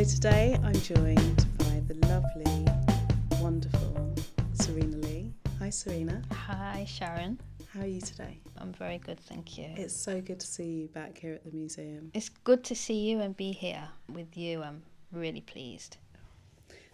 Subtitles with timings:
[0.00, 2.66] So today I'm joined by the lovely,
[3.38, 4.14] wonderful
[4.54, 5.30] Serena Lee.
[5.58, 6.22] Hi, Serena.
[6.32, 7.38] Hi, Sharon.
[7.74, 8.40] How are you today?
[8.56, 9.66] I'm very good, thank you.
[9.76, 12.12] It's so good to see you back here at the museum.
[12.14, 14.62] It's good to see you and be here with you.
[14.62, 15.98] I'm really pleased.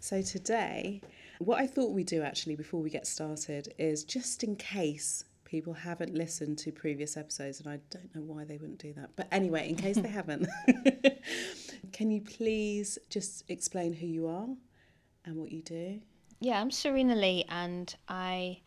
[0.01, 1.01] So today,
[1.39, 5.73] what I thought we'd do actually before we get started is just in case people
[5.73, 9.29] haven't listened to previous episodes, and I don't know why they wouldn't do that, but
[9.33, 10.47] anyway, in case they haven't,
[11.93, 14.49] can you please just explain who you are
[15.25, 16.01] and what you do?
[16.41, 18.61] Yeah, I'm Serena Lee and I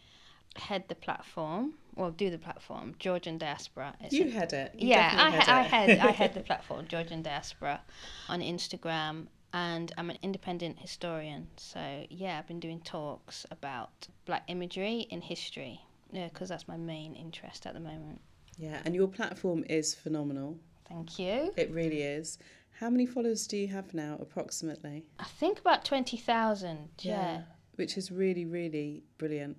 [0.55, 3.93] head the platform, well, do the platform, Georgian Diaspora.
[3.99, 4.73] It's You had it.
[4.75, 5.99] You yeah, I, ha- I had head.
[5.99, 7.81] I head the platform Georgian Diaspora
[8.29, 11.47] on Instagram, and I'm an independent historian.
[11.57, 15.81] So yeah, I've been doing talks about black imagery in history.
[16.11, 18.21] Yeah, because that's my main interest at the moment.
[18.57, 20.59] Yeah, and your platform is phenomenal.
[20.87, 21.53] Thank you.
[21.55, 22.39] It really is.
[22.79, 25.05] How many followers do you have now, approximately?
[25.19, 26.89] I think about twenty thousand.
[27.01, 27.41] Yeah.
[27.75, 29.57] Which is really, really brilliant.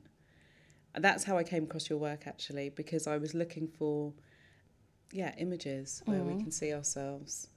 [0.95, 4.13] That's how I came across your work actually, because I was looking for,
[5.13, 6.41] yeah, images where we mm.
[6.41, 7.49] can see ourselves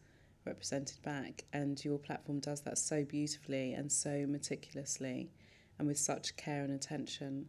[0.45, 5.31] represented back, and your platform does that so beautifully and so meticulously,
[5.79, 7.47] and with such care and attention.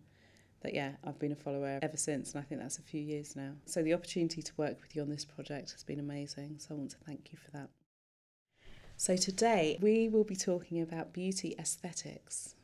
[0.64, 3.36] That yeah, I've been a follower ever since, and I think that's a few years
[3.36, 3.52] now.
[3.66, 6.56] So the opportunity to work with you on this project has been amazing.
[6.58, 7.68] So I want to thank you for that.
[8.96, 12.54] So today we will be talking about beauty aesthetics.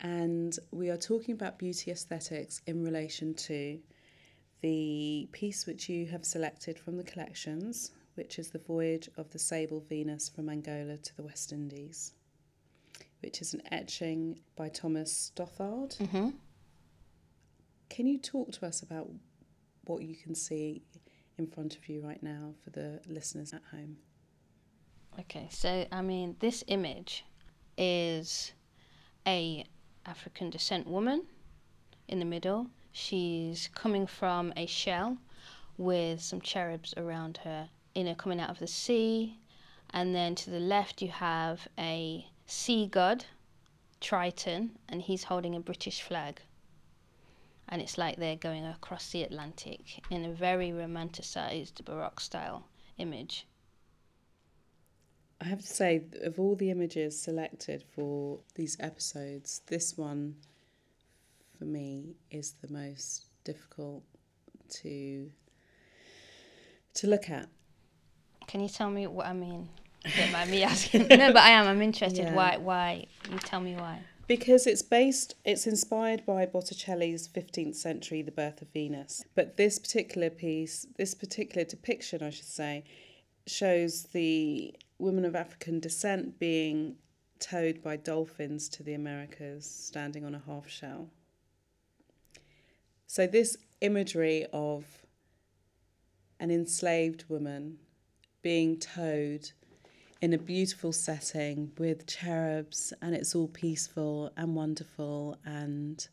[0.00, 3.78] And we are talking about beauty aesthetics in relation to
[4.60, 9.38] the piece which you have selected from the collections, which is The Voyage of the
[9.38, 12.14] Sable Venus from Angola to the West Indies,
[13.22, 15.96] which is an etching by Thomas Stothard.
[15.98, 16.30] Mm-hmm.
[17.94, 19.08] Can you talk to us about
[19.84, 20.82] what you can see
[21.38, 23.98] in front of you right now for the listeners at home?
[25.20, 27.24] Okay, so I mean, this image
[27.78, 28.52] is
[29.28, 29.64] a
[30.06, 31.22] African descent woman
[32.08, 32.66] in the middle.
[32.90, 35.16] She's coming from a shell
[35.78, 39.38] with some cherubs around her, you know, coming out of the sea.
[39.90, 43.24] And then to the left, you have a sea god,
[44.00, 46.40] Triton, and he's holding a British flag.
[47.68, 52.66] And it's like they're going across the Atlantic in a very romanticized Baroque style
[52.98, 53.46] image.
[55.40, 60.36] I have to say, of all the images selected for these episodes, this one
[61.58, 64.02] for me is the most difficult
[64.70, 65.30] to
[66.94, 67.48] to look at.
[68.46, 69.68] Can you tell me what I mean?
[70.16, 71.08] Don't mind me asking.
[71.08, 71.66] no, but I am.
[71.66, 72.24] I'm interested.
[72.24, 72.34] Yeah.
[72.34, 72.56] Why?
[72.58, 73.06] Why?
[73.30, 74.00] You tell me why.
[74.26, 79.22] Because it's based, it's inspired by Botticelli's 15th century The Birth of Venus.
[79.34, 82.84] But this particular piece, this particular depiction, I should say,
[83.46, 86.96] shows the women of African descent being
[87.38, 91.10] towed by dolphins to the Americas, standing on a half shell.
[93.06, 94.86] So, this imagery of
[96.40, 97.78] an enslaved woman
[98.40, 99.50] being towed
[100.24, 106.08] in a beautiful setting with cherubs, and it's all peaceful and wonderful and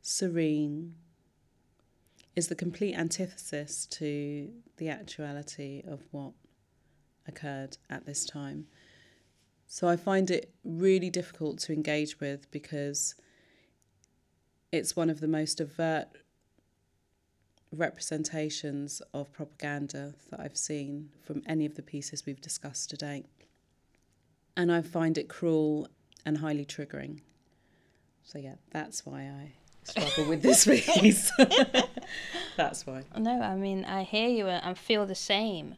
[0.00, 0.94] serene,
[2.34, 6.32] is the complete antithesis to the actuality of what
[7.28, 8.66] occurred at this time.
[9.66, 13.14] So I find it really difficult to engage with because
[14.72, 16.08] it's one of the most overt
[17.74, 23.24] representations of propaganda that I've seen from any of the pieces we've discussed today.
[24.56, 25.88] And I find it cruel
[26.24, 27.20] and highly triggering.
[28.22, 29.52] So, yeah, that's why I
[29.84, 30.64] struggle with this
[31.00, 31.30] piece.
[32.56, 33.04] that's why.
[33.16, 35.76] No, I mean I hear you and feel the same.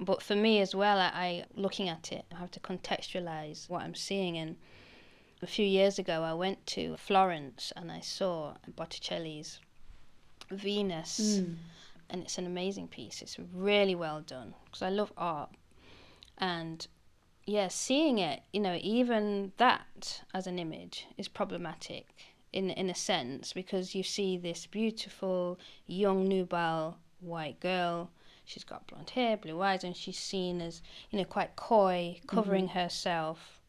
[0.00, 3.82] But for me as well, I, I looking at it, I have to contextualize what
[3.82, 4.36] I'm seeing.
[4.36, 4.56] And
[5.42, 9.60] a few years ago, I went to Florence and I saw Botticelli's
[10.50, 11.54] Venus, hmm.
[12.10, 13.22] and it's an amazing piece.
[13.22, 15.50] It's really well done because I love art,
[16.38, 16.86] and
[17.46, 22.14] yeah, seeing it, you know, even that as an image is problematic
[22.52, 28.10] in in a sense because you see this beautiful young nubile white girl.
[28.44, 32.68] She's got blonde hair, blue eyes, and she's seen as you know quite coy, covering
[32.68, 32.78] mm-hmm.
[32.78, 33.60] herself.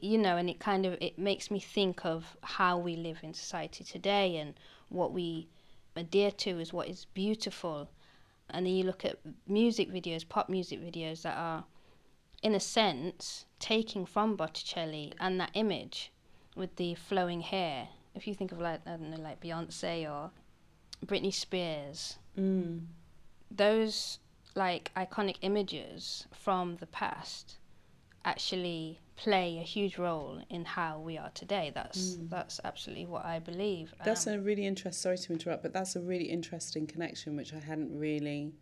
[0.00, 3.34] You know, and it kind of it makes me think of how we live in
[3.34, 4.54] society today and
[4.88, 5.48] what we
[5.96, 7.90] adhere to is what is beautiful.
[8.50, 11.64] And then you look at music videos, pop music videos that are
[12.42, 16.12] in a sense, taking from Botticelli and that image
[16.56, 17.88] with the flowing hair.
[18.14, 20.30] If you think of like I don't know, like Beyonce or
[21.06, 22.86] Britney Spears, Mm.
[23.50, 24.18] those
[24.54, 27.58] like iconic images from the past
[28.24, 31.70] actually play a huge role in how we are today.
[31.74, 32.30] That's mm.
[32.30, 33.94] that's absolutely what I believe.
[34.04, 35.00] That's um, a really interest.
[35.00, 38.52] Sorry to interrupt, but that's a really interesting connection which I hadn't really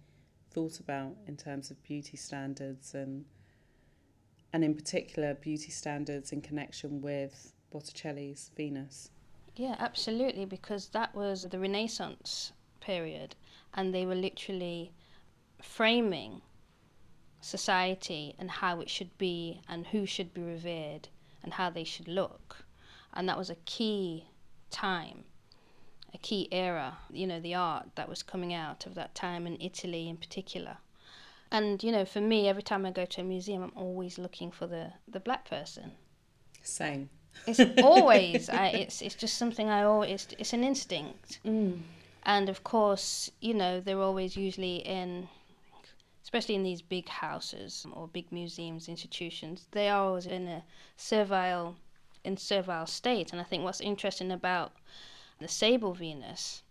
[0.50, 3.24] thought about in terms of beauty standards and
[4.52, 9.10] and in particular beauty standards in connection with Botticelli's Venus.
[9.56, 13.36] Yeah, absolutely, because that was the Renaissance period,
[13.74, 14.92] and they were literally
[15.62, 16.40] framing
[17.40, 21.08] society and how it should be and who should be revered
[21.42, 22.64] and how they should look.
[23.12, 24.26] And that was a key
[24.70, 25.24] time,
[26.14, 29.56] a key era, you know, the art that was coming out of that time in
[29.60, 30.78] Italy in particular.
[31.50, 34.52] And, you know, for me, every time I go to a museum, I'm always looking
[34.52, 35.92] for the, the black person.
[36.62, 37.10] Same.
[37.46, 41.40] It's always, I, it's, it's just something I always, it's, it's an instinct.
[41.44, 41.80] Mm.
[42.22, 45.28] And of course, you know, they're always usually in
[46.30, 50.62] especially in these big houses or big museums, institutions, they are always in a
[50.96, 51.74] servile,
[52.22, 53.32] in servile state.
[53.32, 54.70] And I think what's interesting about
[55.40, 56.62] the sable Venus,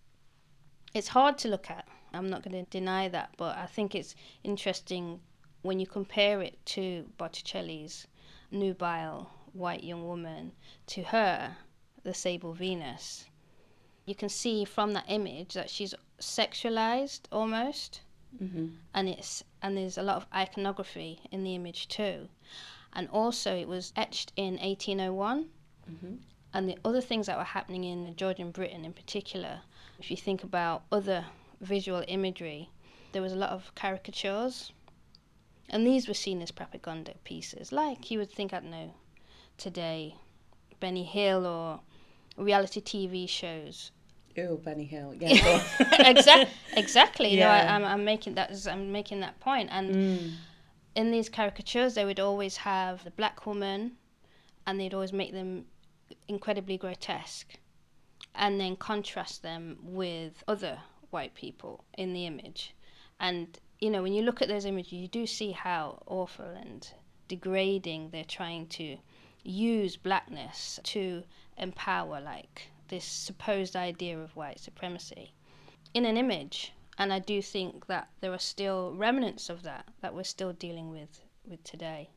[0.93, 1.85] it's hard to look at.
[2.13, 4.15] I'm not going to deny that, but I think it's
[4.45, 5.19] interesting
[5.61, 8.07] when you compare it to Botticelli's
[8.51, 10.53] nubile white young woman
[10.87, 11.57] to her,
[12.03, 13.25] the sable Venus.
[14.05, 18.03] You can see from that image that she's sexualized almost
[18.41, 18.67] mm-hmm.
[18.93, 22.29] and it's and there's a lot of iconography in the image too,
[22.93, 25.49] and also it was etched in 1801.
[25.89, 26.15] Mm-hmm.
[26.51, 29.61] And the other things that were happening in Georgian Britain, in particular,
[29.99, 31.25] if you think about other
[31.61, 32.69] visual imagery,
[33.11, 34.71] there was a lot of caricatures,
[35.69, 38.93] and these were seen as propaganda pieces, like you would think, I don't know,
[39.57, 40.15] today,
[40.79, 41.81] Benny Hill or
[42.37, 43.91] reality TV shows
[44.47, 45.15] Oh, Benny Hill.
[45.19, 45.63] Yeah.
[45.99, 46.53] exactly.
[46.73, 47.37] Exactly.
[47.37, 47.47] Yeah.
[47.47, 48.51] No, I, am I'm, I'm making that.
[48.69, 49.69] I'm making that point.
[49.71, 50.31] And mm.
[50.95, 53.93] in these caricatures, they would always have the black woman,
[54.65, 55.65] and they'd always make them
[56.27, 57.57] incredibly grotesque,
[58.35, 62.75] and then contrast them with other white people in the image.
[63.19, 66.87] And you know, when you look at those images, you do see how awful and
[67.27, 68.97] degrading they're trying to
[69.43, 71.23] use blackness to
[71.57, 75.33] empower, like this supposed idea of white supremacy
[75.93, 76.73] in an image.
[76.97, 80.89] And I do think that there are still remnants of that that we're still dealing
[80.89, 82.09] with with today.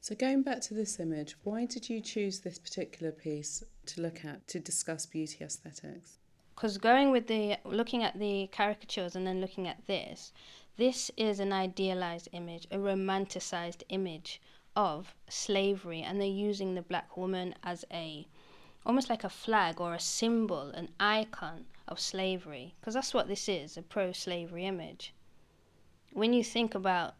[0.00, 4.24] So going back to this image, why did you choose this particular piece to look
[4.24, 6.18] at to discuss beauty aesthetics?
[6.54, 10.32] Because going with the looking at the caricatures and then looking at this,
[10.76, 14.40] this is an idealized image, a romanticized image
[14.76, 18.26] of slavery, and they're using the black woman as a
[18.86, 23.48] almost like a flag or a symbol, an icon of slavery, because that's what this
[23.48, 25.14] is a pro slavery image.
[26.12, 27.14] When you think about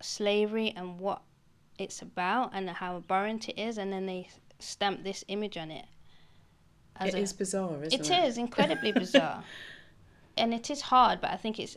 [0.00, 1.22] slavery and what
[1.78, 5.86] it's about and how abhorrent it is, and then they stamp this image on it.
[7.00, 8.10] It a, is bizarre, isn't it?
[8.10, 9.44] It is incredibly bizarre.
[10.36, 11.76] And it is hard, but I think it's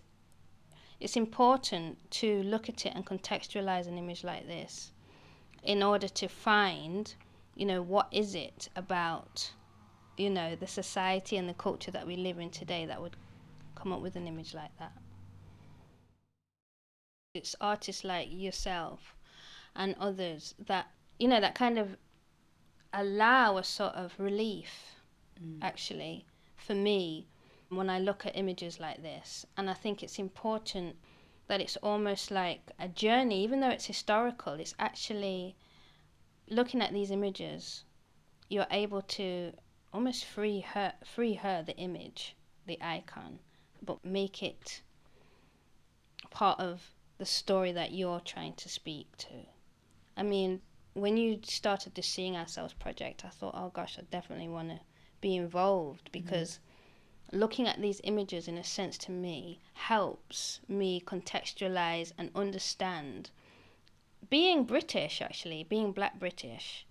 [1.00, 4.92] it's important to look at it and contextualize an image like this
[5.64, 7.16] in order to find
[7.56, 9.52] you know, what is it about,
[10.18, 13.16] you know, the society and the culture that we live in today that would
[13.76, 14.94] come up with an image like that?
[17.34, 19.16] It's artists like yourself
[19.76, 20.88] and others that,
[21.20, 21.98] you know, that kind of
[22.94, 24.96] allow a sort of relief,
[25.42, 25.58] mm.
[25.62, 26.26] actually,
[26.56, 27.28] for me
[27.70, 29.46] when I look at images like this.
[29.56, 30.96] And I think it's important
[31.48, 35.56] that it's almost like a journey, even though it's historical, it's actually
[36.50, 37.84] looking at these images,
[38.50, 39.54] you're able to
[39.94, 43.40] almost free her, free her the image, the icon,
[43.82, 44.82] but make it
[46.30, 49.46] part of the story that you're trying to speak to.
[50.16, 50.62] I mean,
[50.94, 54.80] when you started the Seeing Ourselves project, I thought, oh gosh, I definitely want to
[55.22, 56.24] be involved mm-hmm.
[56.24, 56.60] because
[57.30, 57.40] mm-hmm.
[57.40, 63.32] looking at these images, in a sense, to me, helps me contextualize and understand
[64.30, 66.86] being British, actually, being black British,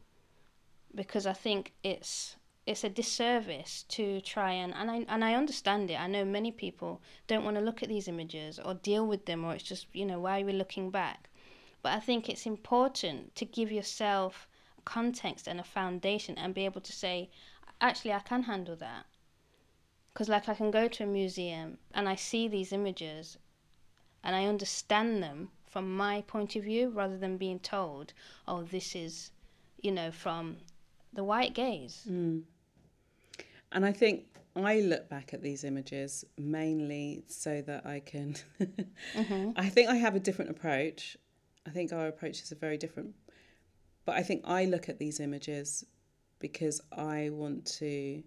[0.95, 5.91] because I think it's it's a disservice to try and and I and I understand
[5.91, 6.01] it.
[6.01, 9.45] I know many people don't want to look at these images or deal with them,
[9.45, 11.29] or it's just you know why are we looking back?
[11.83, 14.49] But I think it's important to give yourself
[14.85, 17.31] context and a foundation and be able to say,
[17.81, 19.07] actually, I can handle that.
[20.13, 23.39] Because like I can go to a museum and I see these images,
[24.25, 28.13] and I understand them from my point of view rather than being told,
[28.47, 29.31] oh, this is,
[29.81, 30.57] you know, from
[31.13, 32.07] the white gaze.
[32.09, 32.43] Mm.
[33.73, 34.25] And I think
[34.57, 38.35] I look back at these images mainly so that I can.
[38.61, 39.51] mm-hmm.
[39.57, 41.17] I think I have a different approach.
[41.67, 43.15] I think our approaches are very different.
[44.05, 45.85] But I think I look at these images
[46.39, 48.23] because I want to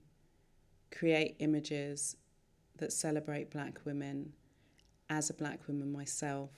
[0.91, 2.17] create images
[2.77, 4.33] that celebrate black women
[5.09, 6.51] as a black woman myself.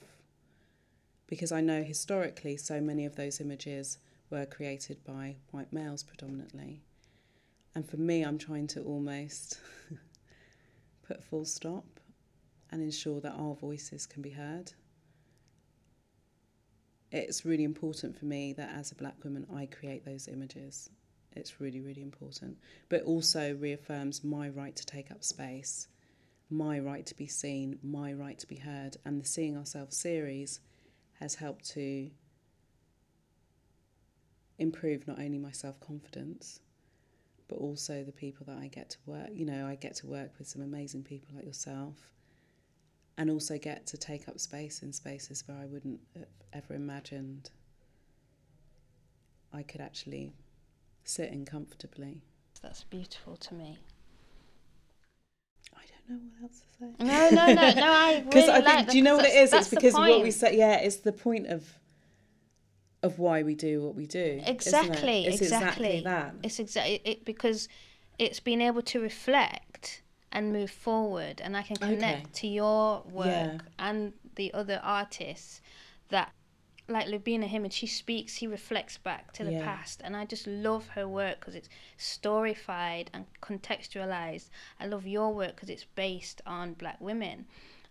[1.27, 3.98] Because I know historically so many of those images
[4.30, 6.82] were created by white males predominantly.
[7.75, 9.60] And for me, I'm trying to almost
[11.08, 11.86] put full stop
[12.72, 14.74] and ensure that our voices can be heard.
[17.12, 20.89] It's really important for me that as a black woman, I create those images.
[21.36, 22.58] It's really, really important.
[22.89, 25.88] But also reaffirms my right to take up space,
[26.50, 28.98] my right to be seen, my right to be heard.
[29.06, 30.60] And the Seeing Ourselves series
[31.24, 32.12] has helped to
[34.60, 36.60] improve not only my self confidence,
[37.48, 39.30] but also the people that I get to work.
[39.32, 41.96] You know, I get to work with some amazing people like yourself,
[43.18, 47.50] and also get to take up space in spaces where I wouldn't have ever imagined
[49.53, 50.34] I could actually
[51.06, 52.22] sit in comfortably.
[52.62, 53.77] That's beautiful to me.
[56.10, 57.05] I don't know what else to say.
[57.05, 57.91] No, no, no, no.
[57.93, 59.53] I Because really I think, like do you know what it is?
[59.53, 60.57] It's because of what we say.
[60.57, 61.79] Yeah, it's the point of
[63.01, 64.19] of why we do what we do.
[64.19, 64.50] isn't it?
[64.50, 66.01] Exactly, It's exactly exactly.
[66.01, 66.36] that.
[66.43, 67.67] It's exactly it because
[68.19, 71.95] it's being able to reflect and move forward, and I can Okay.
[71.95, 73.57] connect to your work Yeah.
[73.79, 75.62] and the other artists
[76.10, 76.31] that.
[76.93, 79.65] Like Lubaina Himid, and she speaks, he reflects back to the Yeah.
[79.65, 84.50] past, and I just love her work because it's storyfied and contextualized.
[84.79, 87.47] I love your work because it's based on black women,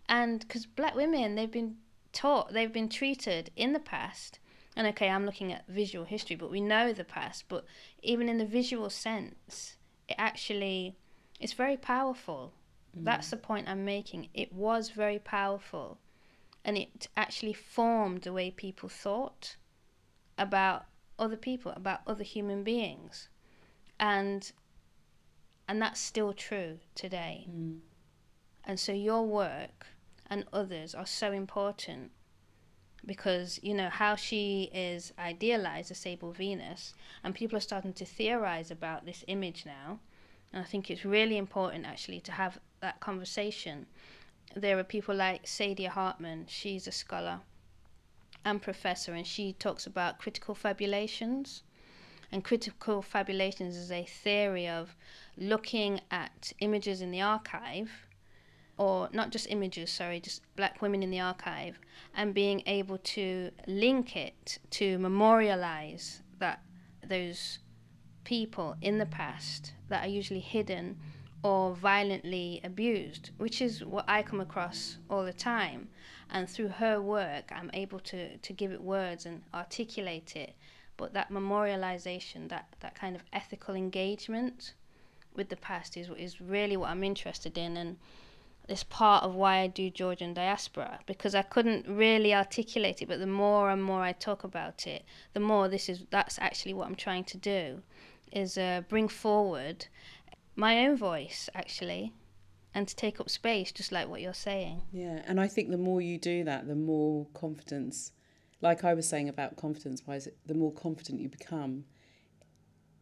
[0.09, 1.79] and because black women they've been
[2.13, 4.39] taught, they've been treated in the past
[4.77, 7.45] and okay, I'm looking at visual history, but we know the past.
[7.49, 7.65] But
[8.03, 9.77] even in the visual sense,
[10.09, 10.97] it actually
[11.41, 12.55] it's very powerful.
[12.97, 13.05] Mm.
[13.05, 14.29] That's the point I'm making.
[14.33, 15.99] It was very powerful,
[16.65, 19.57] and it actually formed the way people thought
[20.39, 20.85] about
[21.19, 23.29] other people, about other human beings,
[23.99, 24.53] and
[25.69, 27.47] and that's still true today.
[27.51, 27.79] Mm.
[28.65, 29.87] And so your work
[30.29, 32.11] and others are so important
[33.05, 38.05] because you know how she is idealized as Sable Venus, and people are starting to
[38.05, 39.99] theorize about this image now.
[40.53, 43.87] And I think it's really important actually to have that conversation.
[44.55, 47.41] There are people like Saidiya Hartman, she's a scholar
[48.45, 51.63] and professor, and she talks about critical fabulations.
[52.31, 54.97] And critical fabulations is a theory of
[55.37, 57.91] looking at images in the archive
[58.79, 61.79] or not just images, sorry, just black women in the archive,
[62.17, 66.63] and being able to link it to memorialize that
[67.07, 67.59] those
[68.25, 70.99] people in the past that are usually hidden
[71.43, 75.89] or violently abused, which is what I come across all the time.
[76.31, 80.55] And through her work, I'm able to, to give it words and articulate it.
[80.97, 84.75] But that memorialization, that, that kind of ethical engagement
[85.35, 87.77] with the past is, is really what I'm interested in.
[87.77, 87.97] And
[88.69, 93.19] it's part of why I do Georgian diaspora because I couldn't really articulate it, but
[93.19, 96.87] the more and more I talk about it, the more this is that's actually what
[96.87, 97.83] I'm trying to do,
[98.31, 99.87] is uh, bring forward
[100.55, 102.13] my own voice actually,
[102.75, 104.83] and to take up space, just like what you're saying.
[104.93, 108.13] Yeah, and I think the more you do that, the more confidence,
[108.61, 111.85] like I was saying about confidence wise, the more confident you become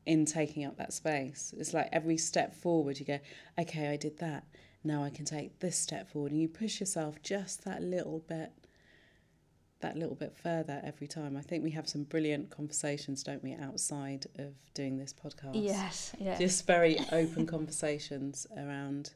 [0.07, 1.55] in taking up that space.
[1.57, 3.21] It's like every step forward, you go,
[3.59, 4.45] okay, I did that.
[4.83, 8.53] Now I can take this step forward, and you push yourself just that little bit,
[9.81, 11.37] that little bit further every time.
[11.37, 15.53] I think we have some brilliant conversations, don't we, outside of doing this podcast?
[15.55, 16.39] Yes, yes.
[16.39, 19.11] just very open conversations around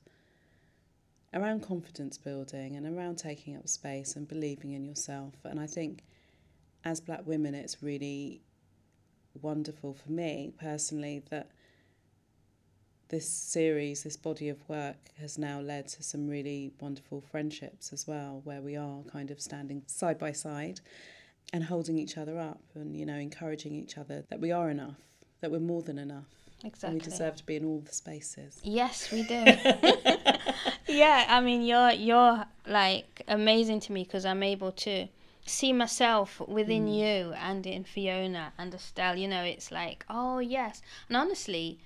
[1.35, 6.05] around confidence building and around taking up space and believing in yourself and i think
[6.85, 8.41] as black women it's really
[9.43, 11.51] wonderful for me personally that
[13.09, 18.07] this series this body of work has now led to some really wonderful friendships as
[18.07, 20.81] well where we are kind of standing side by side
[21.53, 24.97] and holding each other up and you know encouraging each other that we are enough
[25.41, 26.25] that we're more than enough
[26.65, 26.89] exactly.
[26.89, 28.59] and we deserve to be in all the spaces.
[28.63, 29.45] Yes, we do.
[30.89, 35.07] yeah, I mean, you're you're like amazing to me because I'm able to
[35.45, 36.99] see myself within Mm.
[36.99, 39.17] you and in Fiona and Estelle.
[39.17, 41.79] You know, it's like, oh yes, and honestly,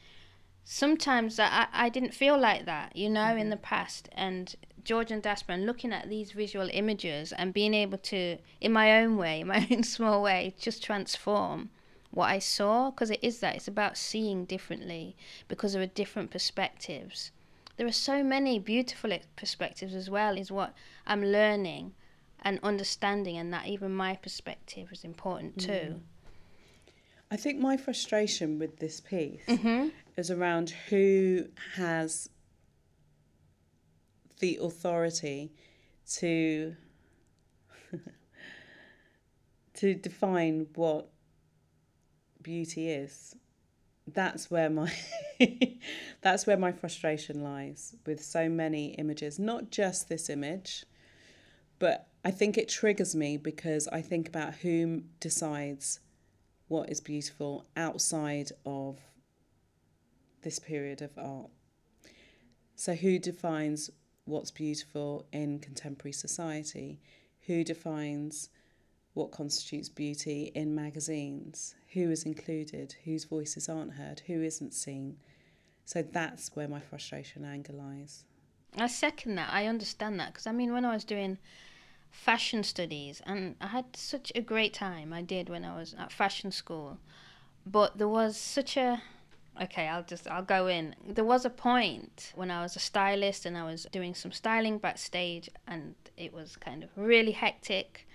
[0.71, 2.95] sometimes I I didn't feel like that.
[2.95, 3.51] You know, in mm-hmm.
[3.51, 8.37] the past, and Georgian Diaspora, and looking at these visual images and being able to,
[8.61, 11.71] in my own way, my own small way, just transform
[12.11, 16.31] what I saw because it is that it's about seeing differently because there are different
[16.31, 17.31] perspectives.
[17.77, 20.75] There are so many beautiful perspectives as well, is what
[21.07, 21.95] I'm learning
[22.43, 25.73] and understanding, and that even my perspective is important too.
[25.73, 25.99] Mm-hmm.
[27.31, 29.89] I think my frustration with this piece Mm-hmm.
[30.17, 32.29] is around who has
[34.41, 35.53] the authority
[36.15, 36.75] to
[39.75, 41.09] to define what
[42.43, 43.35] beauty is.
[44.07, 44.91] That's where my
[46.23, 50.85] that's where my frustration lies with so many images, not just this image,
[51.79, 56.01] but I think it triggers me because I think about who decides
[56.69, 58.99] what is beautiful outside of
[60.43, 61.51] this period of art.
[62.77, 63.91] So, who defines
[64.25, 67.01] what's beautiful in contemporary society?
[67.47, 68.51] Who defines
[69.15, 71.75] what constitutes beauty in magazines?
[71.95, 72.95] Who is included?
[73.05, 74.21] Whose voices aren't heard?
[74.27, 75.17] Who isn't seen?
[75.85, 78.25] So, that's where my frustration and anger lies.
[78.77, 79.53] I second that.
[79.53, 81.39] I understand that because I mean, when I was doing
[82.11, 85.13] fashion studies, and I had such a great time.
[85.13, 86.99] I did when I was at fashion school,
[87.67, 89.03] but there was such a
[89.63, 89.89] okay.
[89.89, 90.95] I'll just I'll go in.
[91.07, 94.79] There was a point when I was a stylist and I was doing some styling
[94.79, 98.07] backstage, and it was kind of really hectic.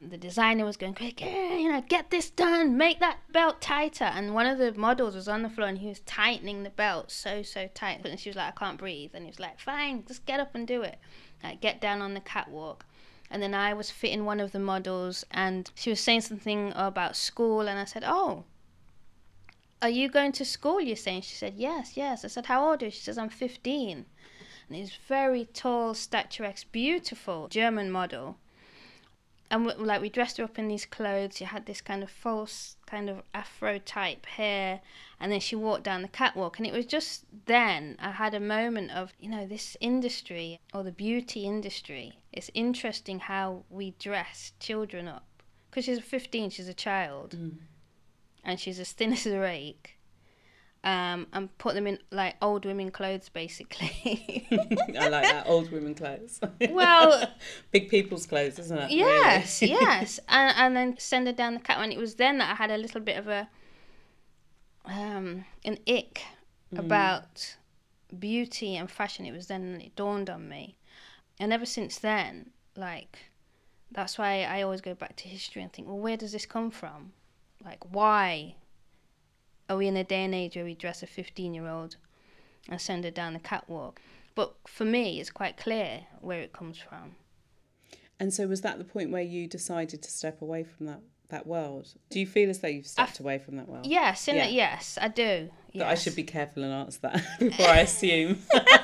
[0.00, 4.04] The designer was going, quick, you know, get this done, make that belt tighter.
[4.04, 7.10] And one of the models was on the floor and he was tightening the belt
[7.10, 8.04] so, so tight.
[8.04, 9.12] And she was like, I can't breathe.
[9.14, 10.98] And he was like, fine, just get up and do it.
[11.42, 12.84] Like, get down on the catwalk.
[13.30, 17.16] And then I was fitting one of the models and she was saying something about
[17.16, 17.62] school.
[17.62, 18.44] And I said, Oh,
[19.82, 20.80] are you going to school?
[20.80, 21.22] You're saying?
[21.22, 22.24] She said, Yes, yes.
[22.24, 22.90] I said, How old are you?
[22.90, 24.06] She says, I'm 15.
[24.68, 28.36] And he's very tall, statuesque, beautiful German model
[29.54, 31.36] and we, like we dressed her up in these clothes.
[31.36, 34.80] She had this kind of false kind of afro type hair,
[35.20, 36.58] and then she walked down the catwalk.
[36.58, 40.82] And it was just then I had a moment of you know this industry or
[40.82, 42.18] the beauty industry.
[42.34, 45.24] It's interesting how we dress children up
[45.70, 47.36] because she's 15, she's a child,
[48.42, 49.98] and she's as thin as a rake.
[50.82, 54.46] Um, and put them in like old women clothes basically.
[55.00, 56.40] I like that old women clothes.
[56.68, 57.26] well,
[57.70, 58.90] big people's clothes, isn't it?
[58.90, 59.72] Yes, really?
[59.72, 61.78] yes, and and then send her down the cat.
[61.80, 63.48] And it was then that I had a little bit of a
[64.84, 66.20] um an ick
[66.76, 67.56] about
[68.18, 69.24] beauty and fashion.
[69.24, 70.76] It was then it dawned on me,
[71.44, 73.18] and ever since then, like
[73.92, 76.70] that's why I always go back to history and think, well, where does this come
[76.70, 77.12] from?
[77.62, 78.56] Like, why
[79.68, 81.96] are we in a day and age where we dress a fifteen-year-old
[82.68, 84.00] and send her down the catwalk?
[84.34, 87.14] But for me, it's quite clear where it comes from.
[88.18, 91.46] And so, was that the point where you decided to step away from that that
[91.46, 91.88] world?
[92.08, 93.86] Do you feel as though you've stepped away from that world?
[93.86, 94.46] Yes, in Yeah.
[94.46, 95.50] yes, I do.
[95.74, 98.38] That I should be careful and answer that before I assume.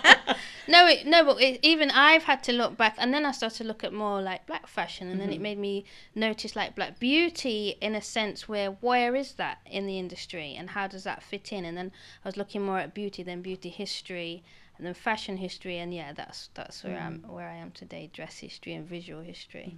[0.68, 3.59] No, it, no, but it, even I've had to look back, and then I started
[3.59, 5.31] to look at more like black fashion, and Mm-hmm.
[5.31, 9.59] then it made me notice like black beauty in a sense where where is that
[9.66, 11.64] in the industry, and how does that fit in?
[11.64, 11.92] And then
[12.25, 14.42] I was looking more at beauty, than beauty history,
[14.77, 17.33] and then fashion history, and yeah, that's that's where I'm Mm-hmm.
[17.35, 19.77] where I am today, dress history and visual history.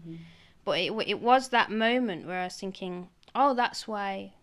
[0.64, 4.34] But it it was that moment where I was thinking, oh, that's why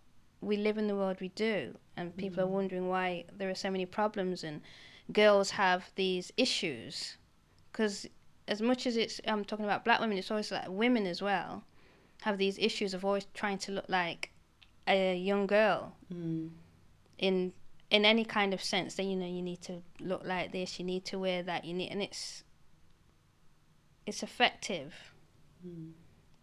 [0.41, 3.69] we live in the world we do, and people are wondering why there are so
[3.71, 4.61] many problems and
[5.11, 7.17] girls have these issues
[7.71, 8.07] because
[8.47, 11.63] as much as it's I'm talking about black women, it's always like women as well
[12.21, 14.31] have these issues of always trying to look like
[14.87, 16.49] a young girl Mm.
[17.17, 17.53] in
[17.91, 18.95] in any kind of sense.
[18.95, 21.73] That you know you need to look like this, you need to wear that, you
[21.73, 22.43] need, and it's
[24.05, 25.13] it's effective.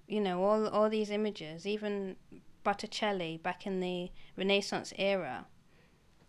[0.07, 2.17] You know all all these images, even
[2.63, 5.47] Botticelli back in the Renaissance era,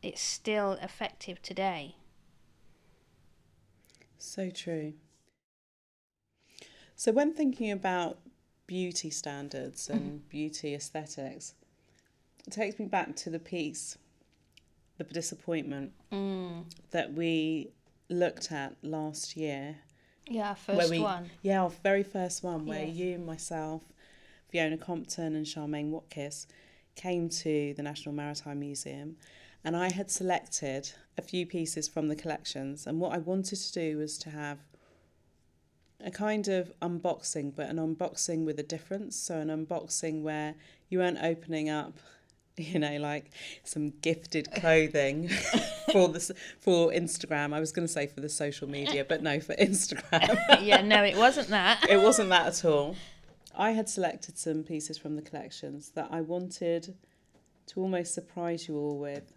[0.01, 1.96] it's still effective today.
[4.17, 4.93] So true.
[6.95, 8.17] So, when thinking about
[8.65, 11.53] beauty standards and beauty aesthetics,
[12.47, 13.97] it takes me back to the piece,
[14.97, 16.65] The Disappointment, Mm.
[16.89, 17.71] that we
[18.09, 19.77] looked at last year.
[20.27, 21.29] Yeah, first we, one.
[21.43, 22.95] Yeah, our very first one, where Yes.
[22.95, 23.83] you, myself,
[24.49, 26.47] Fiona Compton, and Charmaine Watkiss
[26.95, 29.17] came to the National Maritime Museum.
[29.67, 32.87] And I had selected a few pieces from the collections.
[32.87, 34.59] And what I wanted to do was to have
[36.01, 39.17] a kind of unboxing, but an unboxing with a difference.
[39.17, 40.55] So, an unboxing where
[40.87, 41.97] you weren't opening up,
[42.55, 43.31] you know, like
[43.65, 45.27] some gifted clothing
[45.91, 47.53] for the for Instagram.
[47.53, 50.61] I was going to say for the social media, but no, for Instagram.
[50.61, 51.85] yeah, no, it wasn't that.
[51.89, 52.95] it wasn't that at all.
[53.53, 56.95] I had selected some pieces from the collections that I wanted
[57.65, 59.36] to almost surprise you all with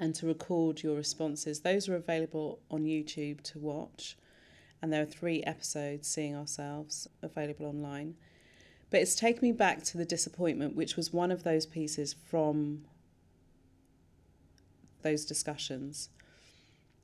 [0.00, 1.60] and to record your responses.
[1.60, 4.16] Those are available on YouTube to watch.
[4.82, 8.14] and there are three episodes, Seeing Ourselves, available online.
[8.88, 12.86] But it's taken me back to the disappointment, which was one of those pieces from
[15.02, 16.08] those discussions.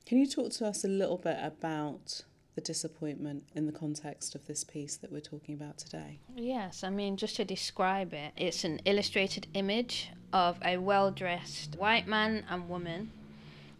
[0.07, 2.23] Can you talk to us a little bit about
[2.55, 6.19] the disappointment in the context of this piece that we're talking about today?
[6.35, 11.75] Yes, I mean, just to describe it, it's an illustrated image of a well dressed
[11.75, 13.11] white man and woman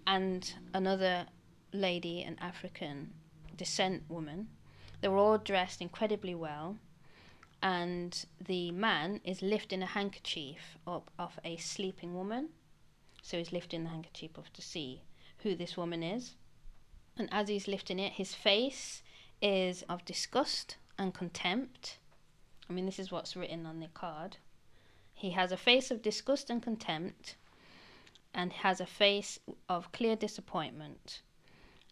[0.05, 1.27] and another
[1.73, 3.11] lady, an African
[3.55, 4.47] descent woman.
[5.01, 6.77] They were all dressed incredibly well,
[7.61, 12.49] and the man is lifting a handkerchief up of a sleeping woman.
[13.21, 15.01] So he's lifting the handkerchief up to see
[15.39, 16.35] who this woman is.
[17.17, 19.03] And as he's lifting it, his face
[19.41, 21.97] is of disgust and contempt.
[22.69, 24.37] I mean, this is what's written on the card.
[25.17, 27.37] He has a face of disgust and contempt,
[28.35, 31.23] and has a face of clear disappointment.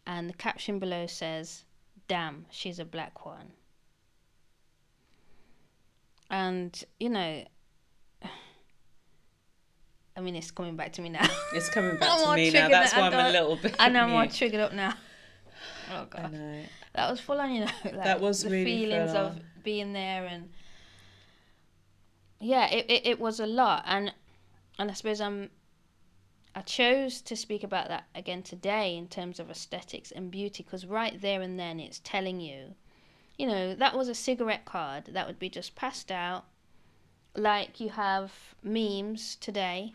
[0.06, 1.66] And the caption below says,
[2.08, 3.54] Damn, she's a black one.
[6.30, 7.44] And, you know,
[10.16, 11.28] I mean, it's coming back to me now.
[11.56, 12.68] It's coming back to me now.
[12.68, 13.76] That's why I'm a little bit.
[13.80, 14.94] I know I'm more triggered up now.
[15.92, 16.32] Oh, God.
[16.94, 17.72] That was full on, you know.
[17.86, 20.50] Like That was the really feelings of being there and
[22.40, 24.14] yeah, it, it, it was a lot and
[24.78, 25.50] and I suppose I'm
[26.54, 30.86] I chose to speak about that again today in terms of aesthetics and beauty because
[30.86, 32.76] right there and then it's telling you,
[33.38, 36.46] you know, that was a cigarette card that would be just passed out
[37.36, 38.32] like you have
[38.64, 39.94] memes today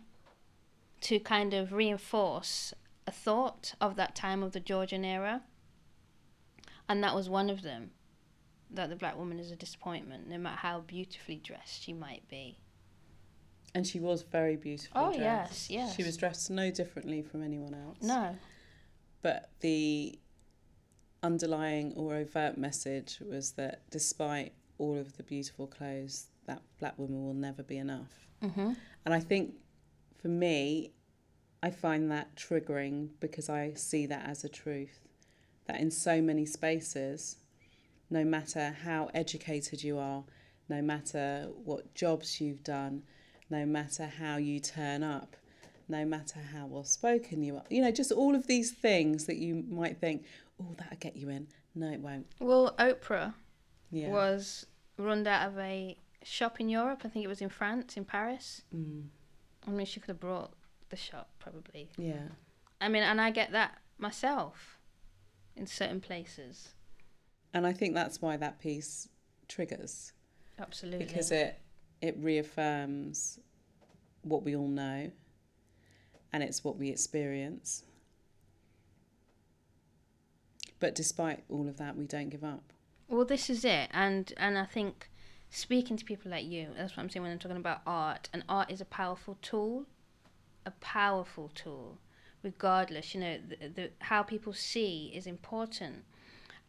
[1.01, 2.75] to kind of reinforce
[3.07, 5.43] a thought of that time of the Georgian era.
[6.89, 7.93] And that was one of them
[8.73, 12.59] that the black woman is a disappointment, no matter how beautifully dressed she might be.
[13.75, 15.71] And she was very beautifully Oh, dressed.
[15.71, 15.97] yes, yes.
[15.97, 18.03] She was dressed no differently from anyone else.
[18.03, 18.37] No.
[19.23, 20.19] But the
[21.23, 27.25] underlying or overt message was that despite all of the beautiful clothes, that black woman
[27.25, 28.27] will never be enough.
[28.43, 28.73] Mm-hmm.
[29.05, 29.55] And I think
[30.21, 30.93] for me,
[31.63, 35.07] I find that triggering because I see that as a truth.
[35.67, 37.37] That in so many spaces,
[38.11, 40.25] no matter how educated you are,
[40.69, 43.03] no matter what jobs you've done,
[43.49, 45.37] no matter how you turn up,
[45.89, 49.37] no matter how well spoken you are, you know, just all of these things that
[49.37, 50.25] you might think,
[50.61, 51.47] oh, that'll get you in.
[51.75, 52.27] No, it won't.
[52.41, 53.35] Well, Oprah
[53.91, 54.11] Yeah.
[54.11, 57.03] was run out of a shop in Europe.
[57.05, 58.63] I think it was in France, in Paris.
[58.75, 59.09] Mm,
[59.67, 60.53] I mean, she could have brought
[60.91, 61.91] the shop probably.
[61.97, 62.29] yeah.
[62.81, 64.79] I mean, and I get that myself
[65.57, 66.75] in certain places.
[67.53, 69.09] And I think that's why that piece
[69.49, 70.13] triggers.
[70.59, 71.07] Absolutely.
[71.07, 71.59] because it
[72.03, 73.39] it reaffirms
[74.23, 75.11] what we all know
[76.33, 77.83] and it's what we experience
[80.79, 82.73] but despite all of that we don't give up
[83.09, 85.11] Well, this is it, and and I think
[85.51, 88.29] speaking to people like you, that's what I'm saying when I'm talking about art.
[88.33, 89.87] And art is a powerful tool,
[90.65, 91.99] a powerful tool,
[92.43, 93.15] regardless.
[93.15, 96.05] You know, the, the how people see is important,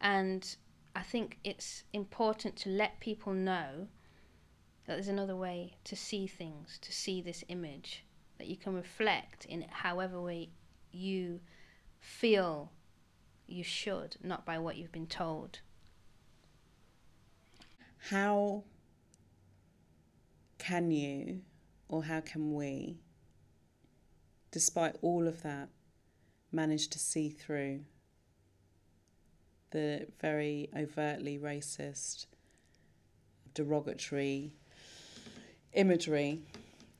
[0.00, 0.56] and
[0.94, 3.88] I think it's important to let people know
[4.86, 8.04] that there's another way to see things, to see this image,
[8.38, 10.50] that you can reflect in however way
[10.90, 11.40] you
[12.00, 12.72] feel
[13.46, 15.60] you should, not by what you've been told.
[18.10, 18.64] how
[20.58, 21.40] can you
[21.88, 22.98] or how can we
[24.50, 25.68] despite all of that
[26.50, 27.80] manage to see through
[29.72, 32.26] the very overtly racist
[33.54, 34.52] derogatory
[35.72, 36.40] imagery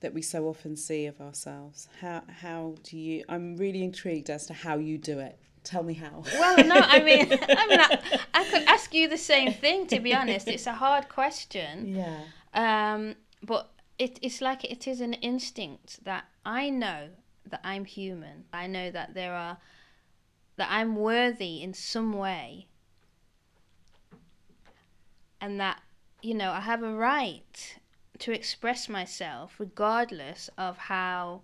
[0.01, 4.47] that we so often see of ourselves how how do you i'm really intrigued as
[4.47, 8.19] to how you do it tell me how Well, no, I mean, I mean, I,
[8.35, 9.87] I could ask you the same thing.
[9.87, 11.95] To be honest, it's a hard question.
[11.95, 12.19] yeah
[12.53, 17.11] Um, but it, it's like it is an instinct that I know
[17.49, 18.45] that I'm human.
[18.53, 19.59] I know that there are
[20.57, 22.67] that I'm worthy in some way,
[25.41, 25.83] and that
[26.21, 27.79] you know I have a right
[28.19, 31.43] to express myself regardless of how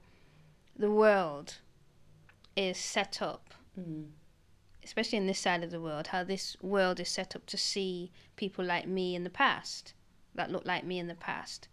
[0.77, 1.57] the world
[2.55, 4.07] is set up mm.
[4.85, 8.11] especially in this side of the world, how this world is set up to see
[8.37, 9.93] people like me in the past,
[10.35, 11.69] that look like me in the past.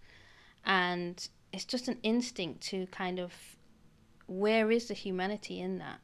[0.66, 3.34] And it's just an instinct to kind of
[4.28, 6.00] where is the humanity in that?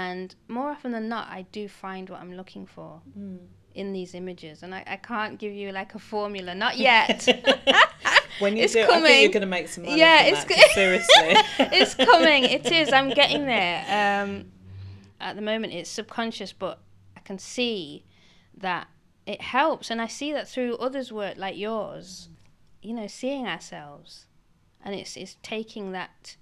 [0.00, 3.38] And more often than not, I do find what I'm looking for Mm.
[3.74, 4.62] in these images.
[4.62, 7.18] And I, I can't give you like a formula, not yet.
[8.38, 9.20] when you It's do i think coming.
[9.22, 11.34] you're going to make some money Yeah, it's that, go- seriously
[11.78, 12.44] it's coming.
[12.44, 12.90] It is.
[12.92, 13.84] I'm getting there.
[14.00, 14.46] Um,
[15.20, 16.80] at the moment, it's subconscious, but
[17.16, 18.04] I can see
[18.56, 18.88] that
[19.26, 22.28] it helps, and I see that through others' work like yours.
[22.82, 24.26] You know, seeing ourselves,
[24.84, 26.36] and it's it's taking that.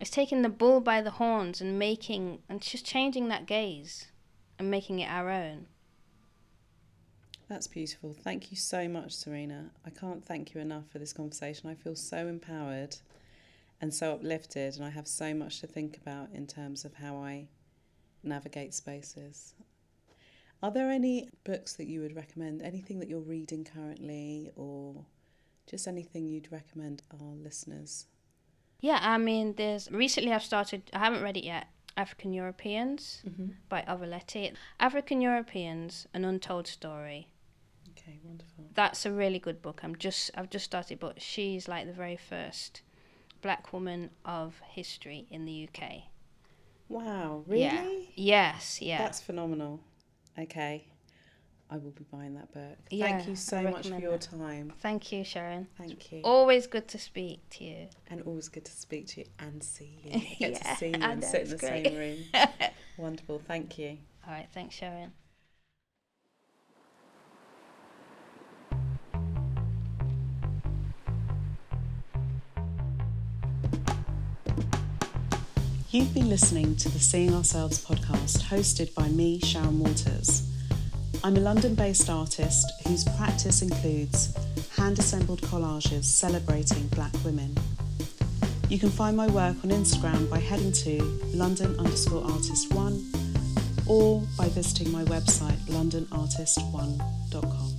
[0.00, 4.06] It's taking the bull by the horns and making and just changing that gaze,
[4.58, 5.66] and making it our own.
[7.48, 8.12] That's beautiful.
[8.12, 9.70] Thank you so much, Serena.
[9.84, 11.70] I can't thank you enough for this conversation.
[11.70, 12.96] I feel so empowered
[13.80, 17.16] and so uplifted, and I have so much to think about in terms of how
[17.16, 17.48] I
[18.22, 19.54] navigate spaces.
[20.62, 22.60] Are there any books that you would recommend?
[22.62, 25.06] Anything that you're reading currently, or
[25.66, 28.06] just anything you'd recommend our listeners?
[28.80, 30.82] Yeah, I mean, there's recently I've started.
[30.92, 31.66] I haven't read it yet.
[31.96, 33.48] African Europeans Mm-hmm.
[33.68, 34.54] by Olivette Otele.
[34.78, 37.28] African Europeans: An Untold Story.
[37.90, 38.66] Okay, wonderful.
[38.74, 39.80] That's a really good book.
[39.82, 42.82] I'm just I've just started, but she's like the very first
[43.42, 46.02] black woman of history in the UK.
[46.88, 47.62] Wow, really?
[47.62, 48.52] Yeah.
[48.52, 48.98] Yes, yeah.
[48.98, 49.80] That's phenomenal.
[50.38, 50.86] Okay,
[51.70, 52.78] I will be buying that book.
[52.90, 54.22] Yeah, Thank you so much for your that.
[54.22, 54.72] time.
[54.80, 55.66] Thank you, Sharon.
[55.76, 56.22] Thank you.
[56.24, 57.88] Always good to speak to you.
[58.08, 60.10] And always good to speak to you and see you.
[60.38, 62.18] Get Yeah, to see you I and sit in the it's same room.
[62.96, 63.42] Wonderful.
[63.46, 63.98] Thank you.
[64.26, 65.12] All right, thanks, Sharon.
[75.90, 80.47] You've been listening to the Seeing Ourselves podcast hosted by me, Sharon Walters.
[81.24, 84.32] I'm a London based artist whose practice includes
[84.76, 87.56] hand assembled collages celebrating black women.
[88.68, 91.02] You can find my work on Instagram by heading to
[91.34, 93.04] London underscore artist one
[93.86, 97.77] or by visiting my website londonartist1.com.